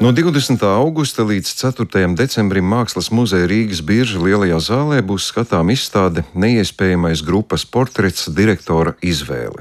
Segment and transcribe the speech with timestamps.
[0.00, 0.62] No 20.
[0.64, 2.14] augusta līdz 4.
[2.16, 9.60] decembrim Mākslas muzeja Rīgas birža lielajā zālē būs skatām izstāde Neiespējamais grupas portrets direktora izvēle.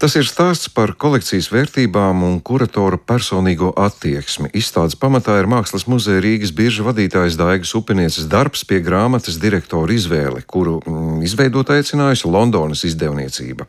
[0.00, 4.48] Tas ir stāsts par kolekcijas vērtībām un kuratora personīgo attieksmi.
[4.56, 10.40] Izstādes pamatā ir Mākslas muzeja Rīgas birža vadītājs Daigas Upinieces darbs pie grāmatas direktora izvēle,
[10.48, 13.68] kuru mm, izveidot aicinājusi Londonas izdevniecība.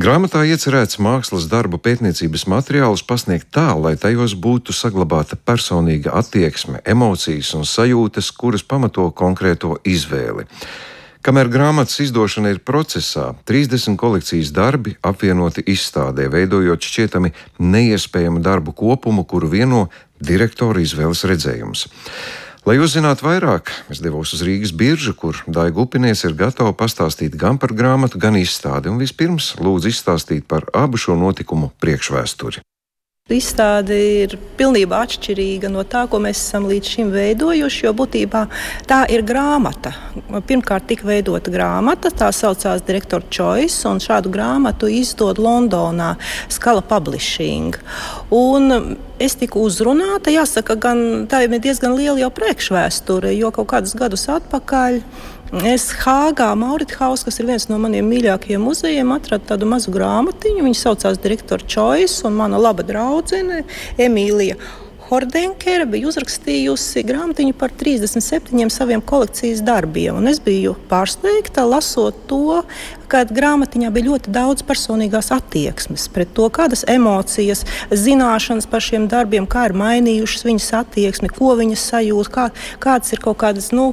[0.00, 7.50] Grāmatā iecerēts mākslas darbu pētniecības materiālus pasniegt tā, lai tajos būtu saglabāta personīga attieksme, emocijas
[7.58, 10.46] un sajūtas, kuras pamato konkrēto izvēli.
[11.22, 19.26] Kamēr grāmatas izdošana ir procesā, 30 kolekcijas darbi apvienoti izstādē, veidojot šķietami neiespējamu darbu kopumu,
[19.28, 19.82] kuru vieno
[20.18, 21.84] direktora izvēles redzējums.
[22.62, 27.58] Lai uzzinātu vairāk, es devos uz Rīgas biržu, kur Daiga Upinies ir gatava pastāstīt gan
[27.58, 32.62] par grāmatu, gan izstādi, un vispirms lūdzu izstāstīt par abu šo notikumu priekšvēsturi.
[33.30, 37.84] Izstāde ir pilnībā atšķirīga no tā, ko mēs esam līdz šim veidojuši.
[37.86, 38.40] Jo būtībā
[38.90, 39.92] tā ir grāmata.
[40.46, 46.16] Pirmkārt, tika veidota grāmata, tā saucās Director Choice, un šādu grāmatu izdod Londonā
[46.50, 47.78] Skala Publishing.
[48.34, 53.94] Un es tiku uzrunāta, jāsaka, gan, tā ir diezgan liela jau priekšvēsture, jo kaut kādus
[53.98, 55.00] gadus atpakaļ
[55.52, 60.62] Es Hāgā, Mauritihaus, kas ir viens no maniem mīļākajiem muzejiem, atradu tādu mazu grāmatiņu.
[60.64, 63.60] Viņa saucās Direktora Choice, un mana laba draudzene
[64.00, 64.56] Emīlija.
[65.12, 70.22] Hordenkere bija uzrakstījusi grāmatiņu par 37 saviem kolekcijas darbiem.
[70.30, 72.62] Es biju pārsteigta, lasot to,
[73.12, 79.44] ka grāmatiņā bija ļoti daudz personīgās attieksmes pret to, kādas emocijas, zināšanas par šiem darbiem,
[79.44, 82.48] kā ir mainījušas viņas attieksmi, ko viņas sajūt, kā,
[82.80, 83.68] kādas ir kaut kādas.
[83.76, 83.90] Nu,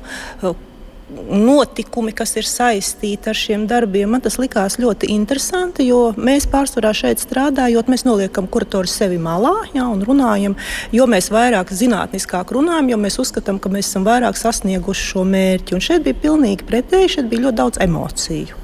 [1.29, 4.09] notikumi, kas ir saistīti ar šiem darbiem.
[4.13, 9.55] Man tas likās ļoti interesanti, jo mēs pārsvarā šeit strādājot, mēs noliekam kuratoru sevi malā
[9.73, 10.57] jā, un runājam,
[10.95, 15.77] jo mēs vairāk zinātniskāk runājam, jo mēs uzskatām, ka mēs esam vairāk sasnieguši šo mērķi.
[15.77, 18.59] Un šeit bija pilnīgi pretēji, šeit bija ļoti daudz emociju.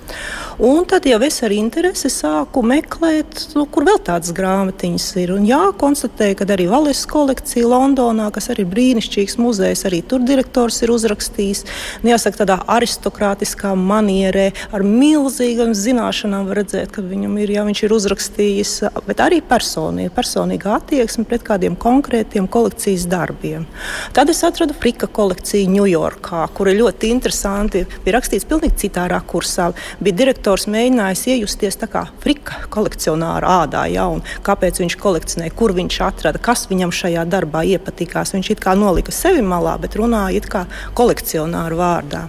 [0.56, 5.34] Un tad jau es ar interesi sāku meklēt, nu, kur vēl tādas grāmatiņas ir.
[5.36, 10.24] Un jā, konstatēju, ka arī Valēs kolekcija Londonā, kas arī ir brīnišķīgs muzejs, arī tur
[10.24, 11.66] direktors ir uzrakstījis.
[12.06, 17.84] Nu, jāsaka, tādā aristokrātiskā manierē, ar milzīgām zināšanām var redzēt, ka viņam ir, jā, viņš
[17.84, 18.74] ir uzrakstījis,
[19.10, 23.68] bet arī personīgi, personīga attieksme pret kādiem konkrētiem kolekcijas darbiem.
[24.16, 27.84] Tad es atradu Frika kolekciju Ņujorkā, kur ir ļoti interesanti.
[28.08, 29.74] Bija rakstīts pilnīgi citā rakursā.
[30.00, 35.48] Bija direktors direktors mēģinājis iejusties tā kā frika kolekcionāra ādā, ja, un kāpēc viņš kolekcionē,
[35.58, 38.36] kur viņš atrada, kas viņam šajā darbā iepatikās.
[38.36, 42.22] Viņš it kā nolika sevi malā, bet runāja it kā kolekcionāra vārdā.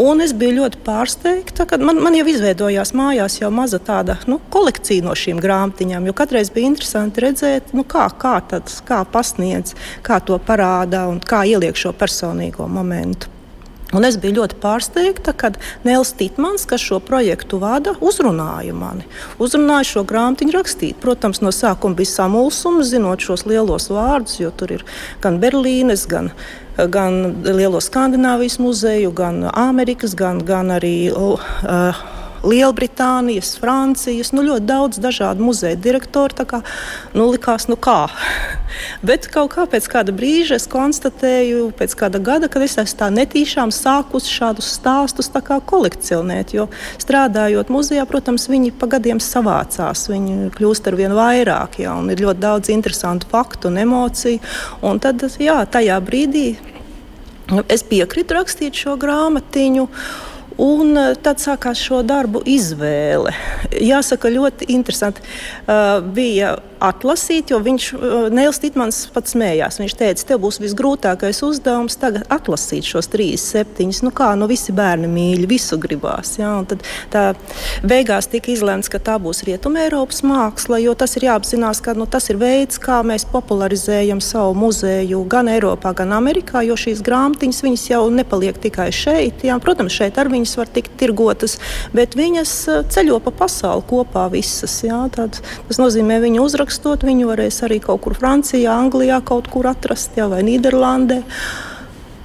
[0.00, 4.40] Un es biju ļoti pārsteigta, ka man, man jau izveidojās mājās jau maza tāda nu,
[4.48, 6.08] kolekcija no šīm grāmatiņām.
[6.08, 9.76] Jo katreiz bija interesanti redzēt, nu, kā, kā, tad, kā pasniedz,
[10.06, 13.41] kā to parāda un kā ieliek šo personīgo momentu.
[13.92, 19.04] Un es biju ļoti pārsteigta, kad Nēls Tītmans, kas šo projektu vada, uzrunāja mani.
[19.42, 21.00] Uzrunāja šo grāmatiņu rakstīt.
[21.02, 24.86] Protams, no sākuma bija samulsums, zinot šos lielos vārdus, jo tur ir
[25.24, 26.32] gan Berlīnes, gan,
[26.76, 30.96] gan Lielo Skandināvijas muzeju, gan Amerikas, gan, gan arī.
[31.12, 32.02] Uh,
[32.42, 36.46] Lielbritānijas, Francijas, nu, ļoti daudz dažādu muzeju direktoru.
[36.48, 36.62] Kā
[37.14, 38.08] nu, likās, nu kā.
[39.06, 43.10] Bet kaut kā pēc kāda brīža es konstatēju, pēc kāda gada, kad es esmu tā
[43.14, 45.30] netīšām sākusi šādus stāstus
[45.66, 46.54] kolekcionēt.
[46.56, 46.68] Jo
[47.02, 52.24] strādājot muzejā, protams, viņi pa gadiem savācās, viņi kļūst ar vien vairāk, jā, un ir
[52.24, 54.42] ļoti daudz interesantu faktu un emociju.
[54.82, 56.46] Un tad, jā, tajā brīdī
[57.68, 59.88] es piekritu rakstīt šo grāmatiņu.
[60.62, 63.32] Un eh, tad sākās šo darbu izvēle.
[63.82, 65.24] Jāsaka, ļoti interesanti.
[65.66, 69.78] Uh, bija atlasīt, jo viņš, uh, Nēls Titmans pats smējās.
[69.82, 74.02] Viņš teica, tev būs visgrūtākais uzdevums tagad atlasīt šos trīs, septiņus.
[74.06, 76.34] Nu kā, nu visi bērni mīļi, visu gribās.
[76.40, 76.54] Ja?
[76.60, 77.24] Un tad tā
[77.86, 82.08] beigās tika izlemts, ka tā būs Rietuma Eiropas māksla, jo tas ir jāapzinās, ka nu,
[82.10, 87.62] tas ir veids, kā mēs popularizējam savu muzeju gan Eiropā, gan Amerikā, jo šīs grāmatiņas
[87.66, 89.46] viņas jau nepaliek tikai šeit.
[89.46, 89.58] Ja?
[89.62, 91.58] Protams, šeit ar viņas var tikt tirgotas,
[91.96, 94.80] bet viņas uh, ceļo pa pasauli kopā visas.
[94.86, 95.04] Ja?
[95.14, 99.66] Tad, tas nozīmē, viņu uzrakstu uzrakstot, viņu varēs arī kaut kur Francijā, Anglijā, kaut kur
[99.66, 101.22] atrast, jā, vai Nīderlandē.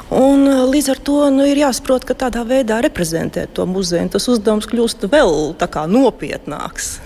[0.09, 4.09] Un, eh, līdz ar to nu, ir jāsaprot, ka tādā veidā reprezentēt to muzeju.
[4.09, 5.55] Tas uzdevums kļūst vēl
[5.91, 6.99] nopietnāks.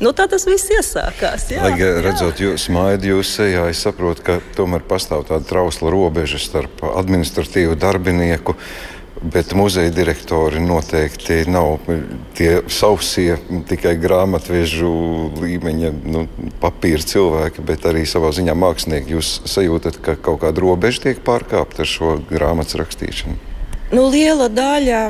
[0.00, 1.50] Nu, tā tas viss iesākās.
[1.50, 6.38] Jā, Lai redzot, jūs smaidat, jūs sejā, es saprotu, ka tomēr pastāv tāda trausla robeža
[6.38, 8.56] starp administratīvu darbinieku
[9.32, 11.80] Bet muzeja direktori noteikti nav
[12.38, 13.34] tie sausie
[13.66, 14.90] tikai grāmatvežu
[15.40, 16.26] līmeņa nu,
[16.62, 19.16] papīra cilvēki, bet arī savā ziņā mākslinieki.
[19.16, 23.55] Jūs sajūtat, ka kaut kāda robeža tiek pārkāpta ar šo grāmatas rakstīšanu?
[23.86, 25.00] Nu, liela daļa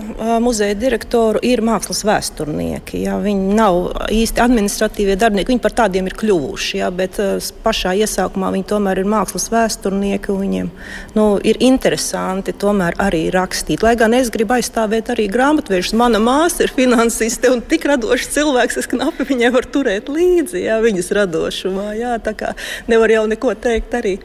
[0.44, 2.98] muzeja direktoru ir mākslas vēsturnieki.
[3.06, 3.14] Jā.
[3.24, 3.78] Viņi nav
[4.12, 6.82] īsti administratīvie darbinieki, viņi par tādiem ir kļuvuši.
[6.82, 7.16] Jā, bet
[7.64, 10.34] pašā iesākumā viņi tomēr ir mākslas vēsturnieki.
[10.36, 10.68] Viņiem
[11.16, 13.80] nu, ir interesanti arī rakstīt.
[13.80, 15.96] Lai gan es gribu aizstāvēt arī grāmatvežus.
[15.96, 20.76] Mana māsa ir finansiste un tik radošs cilvēks, es knapi viņai varu turēt līdzi jā,
[20.84, 21.88] viņas radošumā.
[21.96, 22.52] Jā, tā kā
[22.92, 24.18] nevar jau neko teikt arī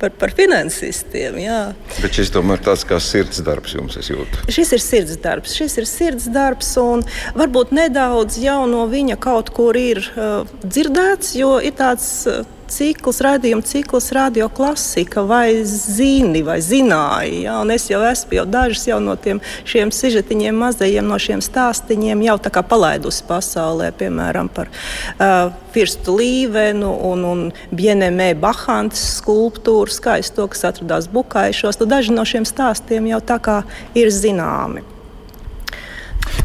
[0.00, 1.36] par, par finansistiem.
[1.44, 1.60] Jā.
[2.00, 4.44] Bet šis tomēr tāds kā sirds darbs jums es jūtu?
[4.52, 5.56] Šis ir sirds darbs.
[5.58, 7.04] Šis ir sirds darbs, un
[7.38, 12.08] varbūt nedaudz jau no viņa kaut kur ir uh, dzirdēts, jo ir tāds.
[12.28, 17.42] Uh, cikls, raidījuma cikls, radio klasika, vai zini, vai zināji.
[17.46, 17.58] Ja?
[17.62, 22.36] Un es jau esmu jau dažus jau no tiem sižetiņiem, mazajiem no šiem stāstiņiem jau
[22.44, 27.42] tā kā palaidusi pasaulē, piemēram, par uh, Firstu Līvenu un, un
[27.74, 31.80] Bienemē Bahantas skulptūru skaisto, kas atradās Bukaišos.
[31.80, 33.60] Tad daži no šiem stāstiem jau tā kā
[33.98, 34.84] ir zināmi.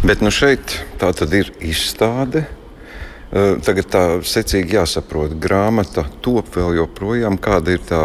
[0.04, 2.48] Bet nu šeit tā tad ir izstāde
[3.66, 7.40] tagad tā secīgi jāsaprot, grāmata top vēl joprojām.
[7.42, 8.02] Kāda ir tā,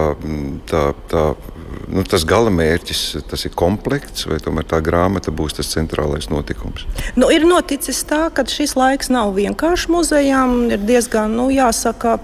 [0.70, 1.24] tā, tā,
[1.92, 3.02] nu, tas gala mērķis?
[3.28, 6.86] Tas ir komplekts, vai tomēr tā grāmata būs tas centrālais notikums?
[7.18, 10.56] Nu, ir noticis tā, ka šis laiks nav vienkārši muzejām.
[10.72, 12.16] Ir diezgan, nu, jāsaka,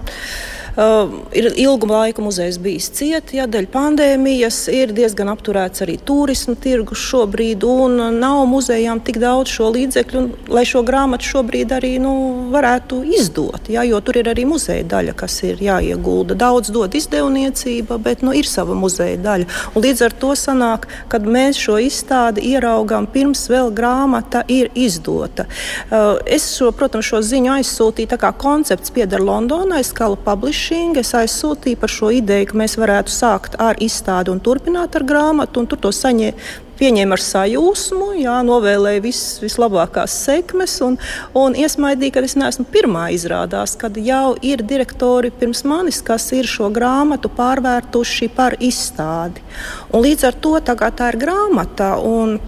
[1.31, 6.99] ir ilgu laiku muzejs bijis ciet, ja dēļ pandēmijas ir diezgan apturēts arī turismu tirgus
[6.99, 12.11] šobrīd, un nav muzejām tik daudz šo līdzekļu, lai šo grāmatu šobrīd arī nu,
[12.51, 13.69] varētu izdot.
[13.71, 16.35] Ja, jo tur ir arī muzeja daļa, kas ir jāiegulda.
[16.35, 19.47] Daudz dod izdevniecība, bet nu, ir sava muzeja daļa.
[19.75, 25.47] Un līdz ar to sanāk, kad mēs šo izstādi ieraugām pirms vēl grāmata ir izdota.
[25.87, 30.97] Uh, es šo, protams, šo ziņu aizsūtīju tā kā koncepts pieder Londonai, Skala Publishing publishing
[30.97, 35.65] es aizsūtīju par šo ideju, ka mēs varētu sākt ar izstādi un turpināt ar grāmatu.
[35.69, 40.97] Tur to saņēma pieņēma ar sajūsmu, jā, novēlēja vis, vislabākās sekmes un,
[41.37, 46.49] un iesmaidīja, ka es neesmu pirmā izrādās, kad jau ir direktori pirms manis, kas ir
[46.49, 49.45] šo grāmatu pārvērtuši par izstādi.
[49.93, 51.93] Un līdz ar to tā, tā ir grāmata.
[52.01, 52.39] Un,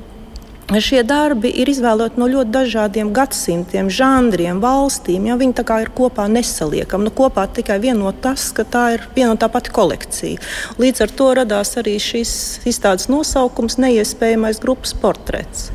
[0.68, 5.30] Šie darbi ir izvēlēti no ļoti dažādiem gadsimtiem, žanriem, valstīm.
[5.30, 7.08] Ja, viņi tā kā ir kopā nesaliekami.
[7.08, 10.42] Nu, kopā tikai vieno tas, ka tā ir viena un tā pati kolekcija.
[10.76, 12.34] Līdz ar to radās arī šis
[12.68, 15.70] izstādes nosaukums Neiespējamais grupas portrets.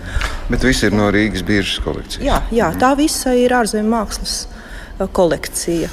[0.52, 2.26] Bet viss ir no Rīgas biržas kolekcijas.
[2.28, 5.88] Jā, jā tā visa ir ārzemju mākslas uh, kolekcija.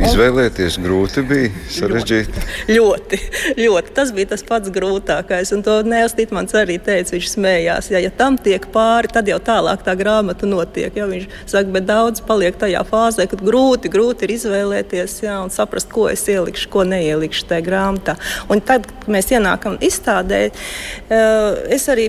[0.00, 2.42] Izvēlēties grūti bija sarežģīti.
[2.72, 3.18] Ļoti,
[3.58, 3.92] ļoti.
[3.96, 5.52] Tas bija tas pats grūtākais.
[5.52, 7.12] Un to Nēls Tītmans arī teica.
[7.12, 10.96] Viņš smējās, ja, ja tam tiek pāri, tad jau tālāk tā grāmata notiek.
[10.96, 15.52] Ja, viņš saka, bet daudz paliek tajā fāzē, kad grūti, grūti ir izvēlēties ja, un
[15.52, 18.16] saprast, ko es ielikšu, ko neielikšu tajā grāmatā.
[18.48, 20.46] Un tad, kad mēs ienākam izstādē,
[21.12, 22.08] es arī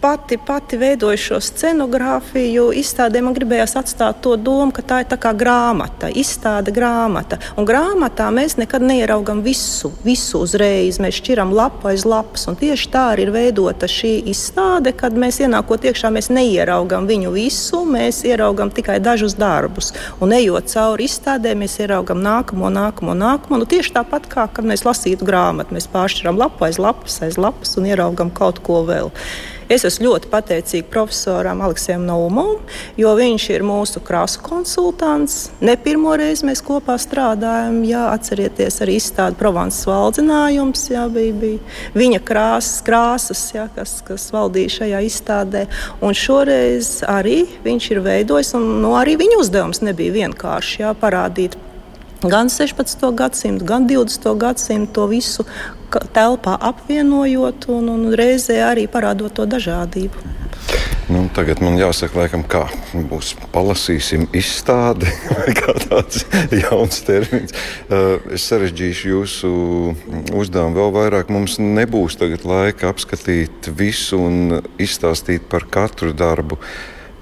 [0.00, 5.18] pati, pati veidoju šo scenogrāfiju, izstādē man gribējās atstāt to domu, ka tā ir tā
[5.20, 7.40] kā grāmata, izstāde grāmata.
[7.58, 11.00] Un grāmatā mēs nekad neieraugam visu, visu uzreiz.
[11.02, 12.46] Mēs šķiram lapu aiz lapas.
[12.50, 17.34] Un tieši tā arī ir veidota šī izstāde, kad mēs ienākot iekšā, mēs neieraugam viņu
[17.34, 19.92] visu, mēs ieraugam tikai dažus darbus.
[20.22, 23.60] Un ejot cauri izstādē, mēs ieraugam nākamo, nākamo, nākamo.
[23.60, 27.76] Nu, tieši tāpat kā, kad mēs lasītu grāmatu, mēs pāršķiram lapu aiz lapas, aiz lapas
[27.80, 29.14] un ieraugam kaut ko vēl.
[29.68, 32.62] Es esmu ļoti pateicīga profesoram Aleksējam Naumovam,
[32.96, 35.50] jo viņš ir mūsu krāsu konsultants.
[35.60, 37.82] Ne pirmo reizi mēs kopā strādājam.
[37.84, 40.86] Jā, atcerieties, arī izstāde Provanses valdzinājums.
[40.88, 45.66] Jā, bija, bija viņa krāsas, krāsas jā, kas, kas valdīja šajā izstādē.
[46.00, 51.60] Un šoreiz arī viņš ir veidojis, un nu, arī viņa uzdevums nebija vienkārši jā, parādīt
[52.22, 53.04] gan 16.
[53.14, 54.34] gadsimtu, gan 20.
[54.38, 55.46] gadsimtu to visu
[56.12, 60.38] telpā apvienojot un, un reizē arī parādot to dažādību.
[61.08, 65.08] Nu, tagad man jāsaka, laikam, kā būs palasīsim izstādi
[65.60, 67.54] kā tāds jauns termins.
[67.88, 69.52] Uh, es sarežģīšu jūsu
[70.36, 71.32] uzdevumu vēl vairāk.
[71.32, 76.60] Mums nebūs tagad laika apskatīt visu un izstāstīt par katru darbu.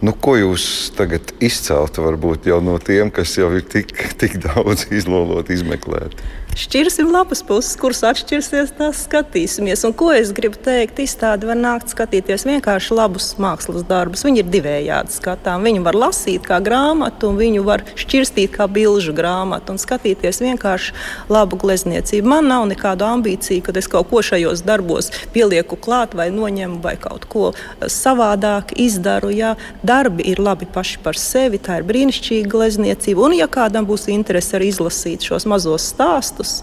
[0.04, 4.90] Nu, ko jūs tagad izceltu varbūt jau no tiem, kas jau ir tik, tik daudz
[4.92, 6.34] izloloti, izmeklēti?
[6.56, 9.82] Šķirsim lapas puses, kuras atšķirsies, tās skatīsimies.
[9.84, 11.02] Un ko es gribu teikt?
[11.04, 14.22] Izstāde var nākt skatīties vienkārši labus mākslas darbus.
[14.24, 15.66] Viņi ir divējādi skatām.
[15.68, 20.94] Viņu var lasīt kā grāmatu, un viņu var šķirstīt kā bilžu grāmatu un skatīties vienkārši
[21.28, 22.30] labu glezniecību.
[22.32, 26.96] Man nav nekādu ambīciju, ka es kaut ko šajos darbos pielieku klāt vai noņemu vai
[26.96, 27.52] kaut ko
[27.84, 29.34] savādāk izdaru.
[29.36, 29.52] Jā.
[29.84, 33.28] Darbi ir labi paši par sevi, tā ir brīnišķīga glezniecība.
[33.28, 36.62] Un, ja kādam būs interese arī izlasīt šos mazos stāstus, lapus,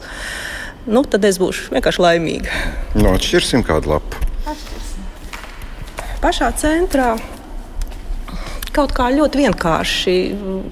[0.85, 2.63] nu, tad es būšu vienkārši laimīga.
[2.95, 4.19] No, nu, atšķirsim kādu lapu.
[4.47, 5.05] Atšķirsim.
[6.23, 7.15] Pašā centrā
[8.73, 10.15] kaut kā ļoti vienkārši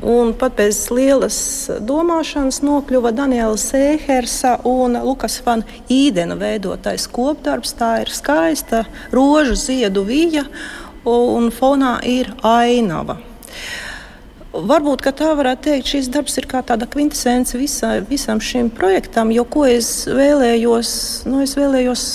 [0.10, 7.76] un pat bez lielas domāšanas nokļuva Daniela Sēhersa un Lukas Van Īdena veidotais kopdarbs.
[7.78, 10.48] Tā ir skaista rožu ziedu vija
[11.06, 13.20] un fonā ir ainava.
[14.52, 19.46] Varbūt tā varētu teikt, šis darbs ir kā tāda kvintessence visā, visam šim projektam, jo
[19.48, 20.92] ko es vēlējos,
[21.32, 22.06] nu, es vēlējos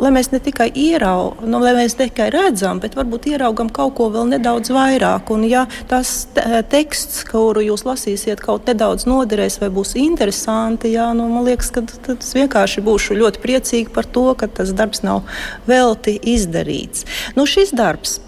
[0.00, 3.94] lai mēs ne tikai ieraugam, nu, lai mēs ne tikai redzam, bet varbūt ieraugam kaut
[3.98, 5.30] ko vēl nedaudz vairāk.
[5.34, 6.28] Un, ja tas
[6.72, 11.84] teksts, kuru jūs lasīsiet, kaut nedaudz noderēs vai būs interesanti, jā, nu, man liekas, ka
[12.16, 15.22] es vienkārši būšu ļoti priecīga par to, ka tas darbs nav
[15.70, 17.06] velti izdarīts.
[17.38, 18.18] Nu, šis darbs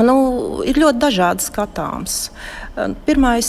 [0.00, 0.16] nu,
[0.64, 2.30] ir ļoti dažādi skatāms.
[2.72, 3.46] Pirmais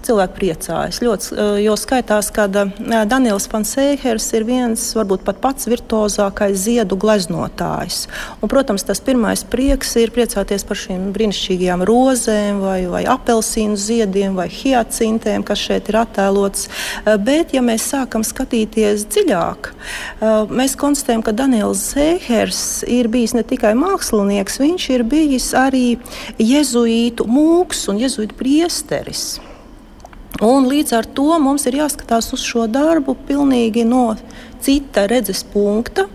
[0.00, 6.96] cilvēks priecājas ļoti, jo skaitās, ka Daniels Pansēhers ir viens, varbūt pat pats virtuozākais ziedu
[6.96, 8.06] gleznotājs.
[8.40, 14.38] Un, protams, tas pirmais prieks ir priecāties par šīm brīnišķīgajām rozēm, vai, vai apelsīnu ziediem,
[14.40, 16.70] vai hiacintēm, kas šeit ir attēlots.
[17.28, 19.68] Bet, ja mēs sākam skatīties dziļāk,
[20.48, 25.98] mēs konstatējam, ka Daniels Zēhers ir bijis ne tikai mākslinieks, viņš ir bijis arī
[26.40, 29.40] jezuītu mūks un jezuītu prieks priesteris.
[30.42, 34.14] Un līdz ar to mums ir jāskatās uz šo darbu pilnīgi no
[34.62, 36.06] cita redzes punkta,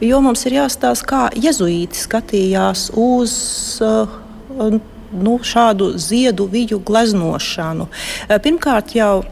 [0.00, 3.34] jo mums ir jāstāsta, kā jēzuīti skatījās uz
[3.82, 4.14] uh,
[5.12, 7.88] nu, šādu ziedu viju gleznošanu.
[8.42, 9.24] Pirmkārt, jau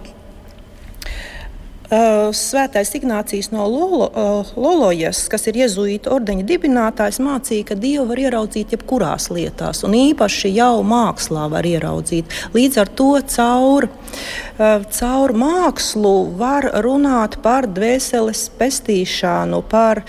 [2.34, 8.22] Svētais Ignācijas no Lolo, uh, Lolojas, kas ir jēzuīta ordeņa dibinātājs, mācīja, ka Dievu var
[8.22, 12.32] ieraudzīt jebkurās lietās, un īpaši jau mākslā var ieraudzīt.
[12.56, 20.02] Līdz ar to caur, uh, caur mākslu var runāt par dvēseles pestīšanu, par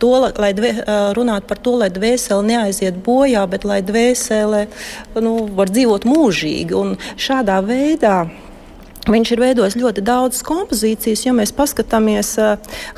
[0.00, 0.72] to, lai dvē,
[1.16, 4.66] runāt par to, lai dvēsele neaiziet bojā, bet lai dvēsele
[5.22, 6.76] nu, var dzīvot mūžīgi.
[6.78, 8.18] Un šādā veidā
[9.04, 11.26] Viņš ir veidojis ļoti daudzas kompozīcijas.
[11.26, 12.30] Ja mēs paskatāmies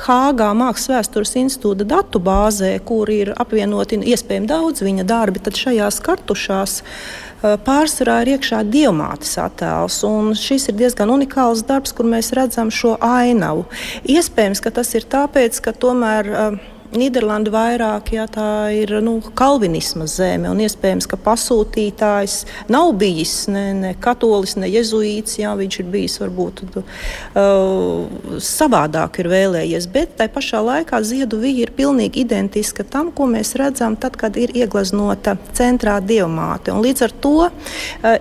[0.05, 5.99] Hāgā Mākslas vēstures institūta datu bāzē, kur ir apvienoti iespējami daudz viņa darbi, tad šajās
[6.05, 6.77] kartušās
[7.67, 9.99] pārsvarā ir iekšā diamātes attēls.
[10.39, 13.67] Šis ir diezgan unikāls darbs, kur mēs redzam šo ainavu.
[14.07, 16.33] Iespējams, ka tas ir tāpēc, ka tomēr.
[16.95, 18.25] Nīderlanda vairāk jā,
[18.71, 20.53] ir nu, kalvinisma zeme.
[20.63, 22.37] Iespējams, ka pasūtītājs
[22.71, 25.35] nav bijis ne, ne katolis, ne jezuīts.
[25.41, 28.07] Jā, viņš ir bijis varbūt uh,
[28.43, 29.89] savādāk ir vēlējies.
[29.91, 34.39] Bet tajā pašā laikā ziedu vija ir pilnīgi identiska tam, ko mēs redzam tad, kad
[34.39, 36.71] ir iegleznota centrā diamāte.
[36.71, 37.51] Līdz ar to uh,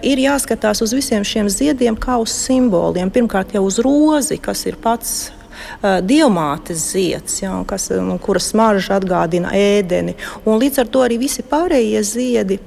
[0.03, 3.15] ir jāskatās uz visiem šiem ziediem kā uz simboliem.
[3.15, 9.01] Pirmkārt, jau uz rozi, kas ir pats uh, diamātes zieds, ja, kas, um, kuras smarža
[9.01, 10.17] atgādina ēdeni.
[10.45, 12.61] Un līdz ar to arī visi pārējie ziedi.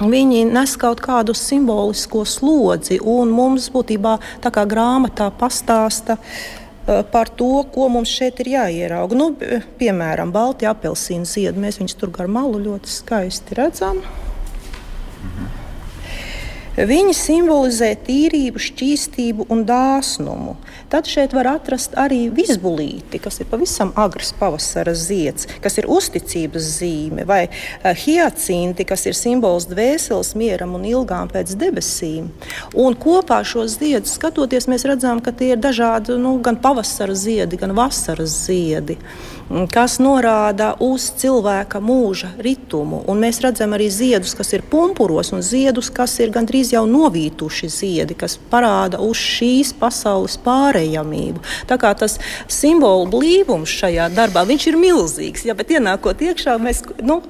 [0.00, 7.30] Viņi nes kaut kādu simbolisko slodzi, un mums būtībā tā kā grāmatā pastāsta uh, par
[7.38, 9.18] to, ko mums šeit ir jāierauga.
[9.18, 9.30] Nu,
[9.80, 11.62] piemēram, balti apelsīnu ziedi.
[11.62, 14.02] Mēs viņus tur gar malu ļoti skaisti redzam.
[15.24, 15.63] Mhm.
[16.74, 20.56] Viņi simbolizē tīrību, šķīstību un dāsnumu.
[20.90, 26.66] Tad šeit var atrast arī visbulīti, kas ir pavisam agrs pavasara zieds, kas ir uzticības
[26.80, 32.32] zīme, vai uh, hiacinti, kas ir simbols dvēseles mieram un ilgām pēc debesīm.
[32.74, 37.60] Un kopā šos ziedus skatoties, mēs redzam, ka tie ir dažādi nu, gan pavasara ziedi,
[37.60, 38.98] gan vasaras ziedi
[39.72, 43.02] kas norāda uz cilvēka mūža ritumu.
[43.10, 47.70] Un mēs redzam arī ziedus, kas ir pumpuros, un ziedus, kas ir gandrīz jau novītuši
[47.70, 51.42] ziedi, kas parāda uz šīs pasaules pārējamību.
[51.68, 57.20] Tā kā tas simbolu blīvums šajā darbā ir milzīgs, ja, bet ienākot iekšā, mēs, nu,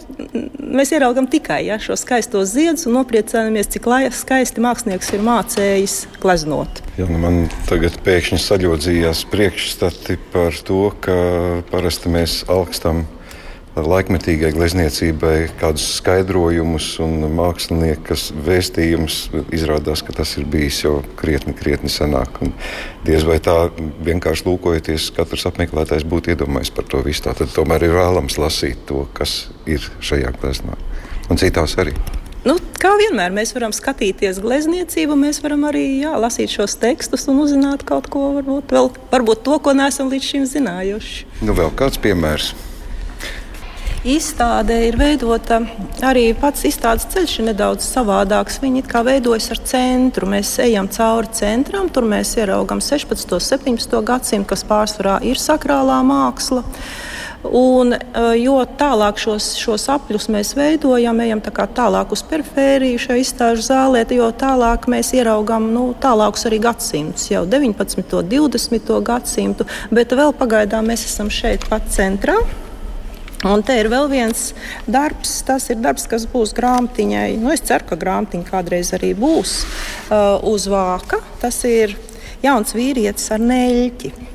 [0.59, 6.83] mēs ieraugam tikai ja, šo skaisto ziedus un nopriecājamies, cik skaisti mākslinieks ir mācējis gleznot.
[6.94, 11.16] Ja, nu man tagad pēkšņi saļodzījās priekšstati par to, ka
[11.66, 13.00] parasti mēs augstam
[13.74, 19.18] laikmetīgai glezniecībai kādus skaidrojumus un māksliniekas vēstījumus.
[19.50, 22.38] Izrādās, ka tas ir bijis jau krietni, krietni senāk.
[22.46, 22.54] Un
[23.02, 23.56] diez vai tā
[24.06, 27.26] vienkārši lūkojoties, katrs apmeklētājs būtu iedomājies par to visu.
[27.26, 30.78] Tad tomēr ir vēlams lasīt to, kas ir šajā gleznā.
[31.26, 31.98] Un citās arī.
[32.84, 37.80] Kā vienmēr, mēs varam skatīties glezniecību, mēs varam arī jā, lasīt šos tekstus un uzzināt
[37.88, 41.24] kaut ko, varbūt, vēl, varbūt to, ko neesam līdz šim zinājuši.
[41.48, 42.50] Nu, vēl kāds piemērs.
[44.04, 45.62] Izstāde ir veidota
[46.04, 48.60] arī pats izstādes ceļš ir nedaudz savādāks.
[48.60, 50.28] Viņi kā veidojas ar centru.
[50.28, 53.32] Mēs ejam cauri centram, tur mēs ieraugam 16.
[53.32, 53.96] un 17.
[54.12, 56.66] gadsimtu, kas pārsvarā ir sakrālā māksla.
[57.44, 58.00] Un, eh,
[58.40, 64.04] jo tālāk šos, šos apļus mēs veidojam, ejam tā tālāk uz perifēriju šajā izstāžu zālē,
[64.16, 68.18] jo tālāk mēs ieraugām nu, tālākus arī gadsimtus, jau 19.
[68.18, 69.00] un 20.
[69.04, 72.38] gadsimtu, bet vēl pagaidām mēs esam šeit pat centrā.
[73.44, 74.54] Un te ir vēl viens
[74.88, 77.36] darbs, tas ir darbs, kas būs grāmatiņai.
[77.42, 79.58] Nu, es ceru, ka grāmatiņa kādreiz arī būs
[80.08, 81.20] uh, uz vāka.
[81.42, 81.92] Tas ir
[82.40, 84.33] jauns vīrietis ar neļķi.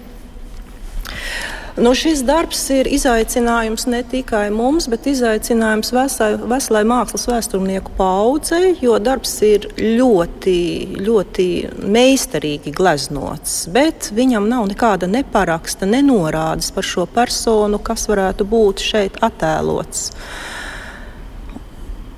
[1.80, 8.74] Nu, šis darbs ir izaicinājums ne tikai mums, bet izaicinājums vesai, veselai mākslas vēsturnieku paudzei,
[8.84, 10.58] jo darbs ir ļoti,
[11.00, 11.48] ļoti
[11.80, 13.62] meistarīgi gleznots.
[13.72, 20.10] Bet viņam nav nekāda neparaksta, nenorādes par šo personu, kas varētu būt šeit attēlots.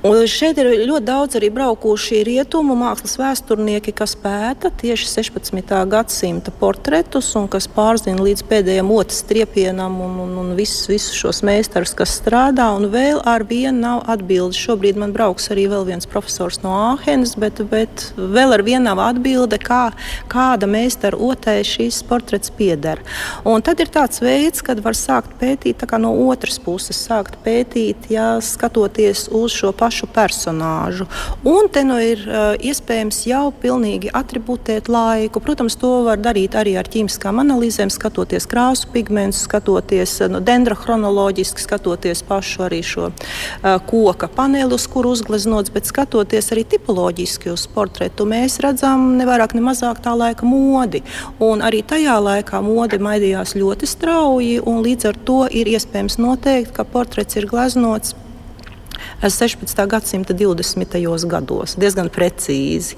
[0.02, 5.76] Un šeit ir ļoti daudz arī braukuši rietumu mākslas vēsturnieki, kas pēta tieši 16.
[5.92, 11.44] gadsimta portretus un kas pārzina līdz pēdējiem otras striepienam un, un, un visus, visus šos
[11.46, 12.72] meistarus, kas strādā.
[12.74, 14.58] Un vēl ar vienu nav atbildes.
[14.58, 19.04] Šobrīd man brauks arī vēl viens profesors no Āhenes, bet, bet vēl ar vienu nav
[19.06, 19.92] atbilde, kā,
[20.34, 23.06] kāda meistara otē šīs portrets pieder.
[23.46, 28.34] Un tad ir tāds veids, kad var sākt pētīt no otras puses, sākt pētīt, jā,
[28.42, 31.06] skatoties uz šo pašu pašu personāžu.
[31.44, 35.42] Un te nu ir uh, iespējams jau pilnīgi atribūtēt laiku.
[35.44, 41.66] Protams, to var darīt arī ar ķīmiskām analīzēm, skatoties krāsu pigmentus, skatoties uh, nu, dendrochronoloģiski,
[41.66, 47.68] skatoties pašu arī šo uh, koka paneli, uz kuru uzgleznots, bet skatoties arī tipoloģiski uz
[47.76, 51.04] portretu, mēs redzam ne vairāk, ne mazāk tā laika modi.
[51.44, 56.72] Un arī tajā laikā mode maidījās ļoti strauji, un līdz ar to ir iespējams noteikt,
[56.78, 58.16] ka portrets ir gleznots
[59.22, 59.88] 16.
[59.88, 61.28] gadsimta 20.
[61.28, 61.76] gados.
[61.80, 62.98] Diezgan precīzi.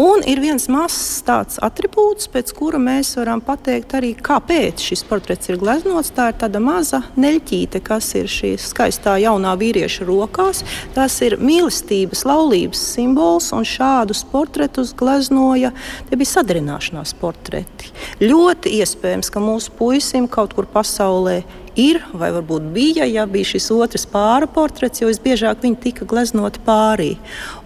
[0.00, 5.50] Un ir viens mazs tāds attribūts, pēc kura mēs varam pateikt arī, kāpēc šis portrets
[5.50, 6.12] ir gleznots.
[6.14, 10.62] Tā ir tāda maza neļķīte, kas ir šī skaistā jaunā vīrieša rokās.
[10.94, 15.72] Tas ir mīlestības, laulības simbols, un šādus portretus gleznoja.
[16.08, 17.90] Tie bija sadarināšanās portreti.
[18.22, 21.42] Ļoti iespējams, ka mūsu puisim kaut kur pasaulē
[21.80, 26.62] ir, vai varbūt bija, ja bija šis otrs pāra portrets, jo visbiežāk viņi tika gleznoti
[26.64, 27.14] pārī.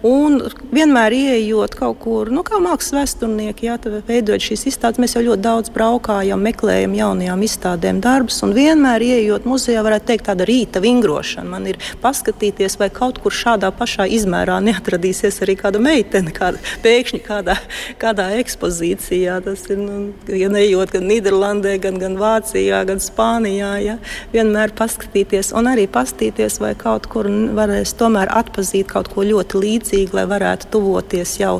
[0.05, 0.39] Un
[0.73, 5.43] vienmēr ieejot kaut kur, nu, kā mākslas vēsturnieki, jā, veidojot šīs izstādes, mēs jau ļoti
[5.45, 11.49] daudz braukājam, meklējam jaunajām izstādēm darbus, un vienmēr ieejot muzejā, varētu teikt, tāda rīta vingrošana.
[11.49, 17.21] Man ir paskatīties, vai kaut kur šādā pašā izmērā neatradīsies arī kāda meitene, kāda, pēkšņi
[17.25, 17.59] kādā,
[18.01, 19.39] kādā ekspozīcijā.
[19.45, 19.99] Tas ir, nu,
[20.33, 23.73] ja neejot gan Nīderlandē, gan, gan Vācijā, gan Spānijā.
[23.83, 23.98] Ja
[24.33, 30.17] vienmēr paskatīties un arī paskatīties, vai kaut kur varēs tomēr atpazīt kaut ko ļoti līdzīgu,
[30.19, 31.59] lai varētu tuvoties jau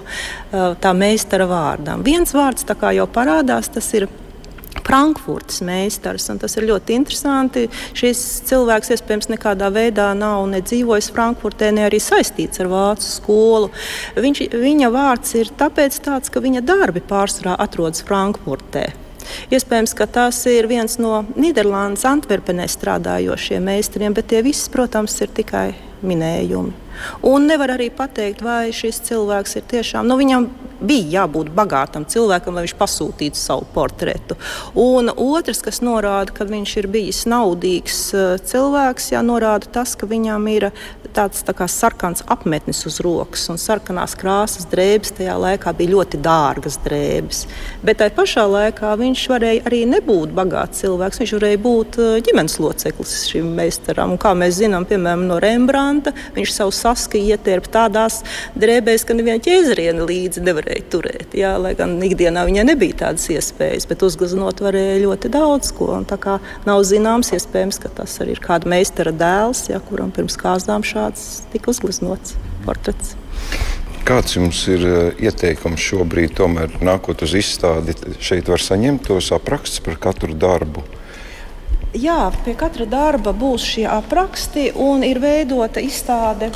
[0.51, 2.05] tā meistara vārdam.
[2.05, 4.09] Viens vārds jau parādās, tas ir.
[4.89, 6.25] Frankfurtas meistars.
[6.41, 7.67] Tas ir ļoti interesanti.
[7.97, 13.69] Šis cilvēks iespējams nekādā veidā nav ne dzīvojis Frankfurtē, ne arī saistīts ar vācu skolu.
[14.17, 18.87] Viņš, viņa vārds ir tāpēc tāds, ka viņa darbi pārsvarā atrodas Frankfurtē.
[19.53, 25.33] Iespējams, ka tas ir viens no Nīderlandes Antverpenē strādājošiem meistariem, bet tie visi, protams, ir
[25.35, 25.71] tikai
[26.05, 26.88] minējumi.
[27.25, 32.55] Un nevar arī pateikt, vai šis cilvēks ir tiešām, nu, viņam bija jābūt bagātam cilvēkam,
[32.55, 34.37] lai viņš pasūtītu savu portretu.
[34.79, 40.07] Un otrs, kas norāda, ka viņš ir bijis naudīgs eh, cilvēks, jā, norāda tas, ka
[40.09, 40.69] viņam ir
[41.15, 45.15] tāds tā kā sarkans apmetnis uz rokas un sarkanās krāsas drēbes.
[45.17, 47.43] Tajā laikā bija ļoti dārgas drēbes.
[47.85, 51.23] Bet tajā pašā laikā viņš varēja arī nebūt bagāts cilvēks.
[51.23, 54.15] Viņš varēja būt eh, ģimenes loceklis šim meistaram.
[54.15, 58.21] Un, kā mēs zinām, piemēram, no Rembrandta, viņš savu saski ietērpa tādās
[58.59, 61.35] drēbēs, ka neviena ķēzariena līdzi nevarēja turēt.
[61.37, 65.91] Jā, lai gan ikdienā viņai nebija tādas iespējas, bet uzgleznot varēja ļoti daudz ko.
[65.99, 70.13] Un, tā kā nav zināms, iespējams, ka tas arī ir kāda meistara dēls, jā, kuram
[70.15, 73.15] pirms kāzām šāds tika uzgleznots portrets.
[74.07, 79.83] Kāds jums ir eh, ieteikums šobrīd, tomēr nākot uz izstādi, šeit var saņemt tos aprakstus
[79.85, 80.85] par katru darbu?
[81.97, 86.51] Jā, pie katra darba būs šie apraksti un ir veidota izstāde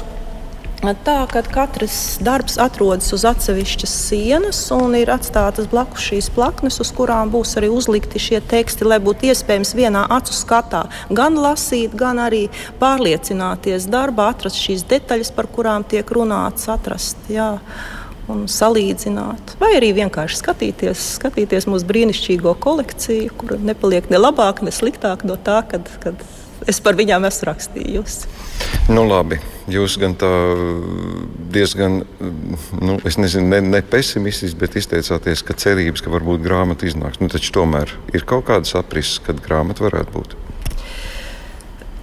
[0.84, 6.92] Tā ka katrs darbs atrodas uz atsevišķas sienas un ir atstātas blakus šīs plaknes, uz
[6.92, 12.20] kurām būs arī uzlikti šie teksti, lai būtu iespējams vienā acu skatā gan lasīt, gan
[12.20, 12.50] arī
[12.84, 17.32] pārliecināties darbā, atrast šīs detaļas, par kurām tiek runāts, atrast.
[17.32, 17.54] Jā
[18.32, 19.58] un salīdzināt.
[19.60, 25.36] Vai arī vienkārši skatīties, skatīties mūsu brīnišķīgo kolekciju, kur nepaliek ne labāk, ne sliktāk no
[25.36, 26.24] tā, kad, kad
[26.70, 28.30] es par viņām esmu rakstījusi.
[28.92, 29.40] Nu, labi.
[29.72, 30.30] Jūs gan tā
[31.54, 32.02] diezgan,
[32.84, 37.22] nu, es nezinu, ne, ne pesimistiski, bet izteicāties, ka cerības, ka varbūt grāmata iznāks.
[37.24, 40.36] Nu, taču tomēr ir kaut kādas aprises, kad grāmata varētu būt.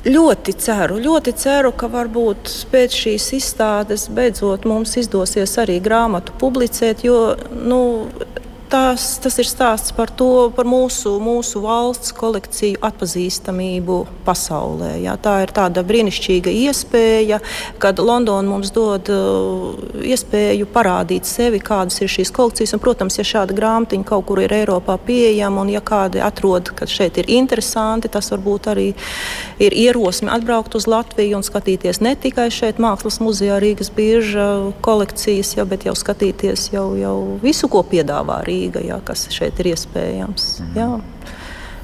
[0.01, 7.05] Ļoti ceru, ļoti ceru, ka varbūt pēc šīs izstādes beidzot mums izdosies arī grāmatu publicēt,
[7.05, 7.83] jo nu,
[8.71, 14.93] tās, tas ir stāsts par to, par mūsu, mūsu valsts kolekciju atpazīstamību pasaulē.
[15.05, 15.17] Jā.
[15.21, 17.41] Tā ir tāda brīnišķīga iespēja,
[17.83, 22.75] kad Londona mums dod uh, iespēju parādīt sevi, kādas ir šīs kolekcijas.
[22.77, 26.89] Un, protams, ja šāda grāmatiņa kaut kur ir Eiropā pieejama, un ja kādi atrod, ka
[26.91, 28.89] šeit ir interesanti, tas varbūt arī
[29.61, 34.49] ir ierosme atbraukt uz Latviju un skatīties ne tikai šeit Mākslas muzejā Rīgas bieža
[34.85, 38.60] kolekcijas, jau, bet jau skatīties jau, jau visu, ko piedāvā Rīga.
[38.61, 40.51] Rīga, jā, kas šeit ir iespējams.
[40.61, 40.79] Mhm.
[40.79, 41.37] Jā.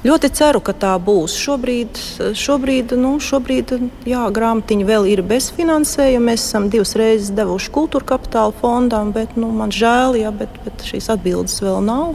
[0.07, 1.33] Ļoti ceru, ka tā būs.
[1.41, 1.97] Šobrīd,
[2.37, 3.73] šobrīd, nu, šobrīd
[4.07, 6.29] jā, grāmatiņa vēl ir bez finansējuma.
[6.29, 10.85] Mēs esam divas reizes devuši kultūra kapitāla fondam, bet nu, man žēl, jā, bet, bet
[10.87, 12.13] šīs atbildes vēl nav.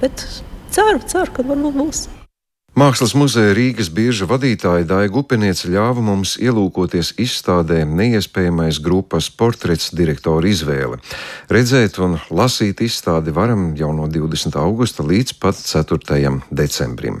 [0.00, 0.22] Bet
[0.70, 2.06] ceru, ceru ka varbūt būs.
[2.78, 10.46] Mākslas muzeja Rīgas bieža vadītāja Daiga Upeniece ļāva mums ielūkoties izstādē neiespējamais grupas portrets direktora
[10.46, 11.00] izvēle.
[11.50, 14.54] Redzēt un lasīt izstādi varam jau no 20.
[14.62, 16.36] augusta līdz pat 4.
[16.54, 17.18] decembrim.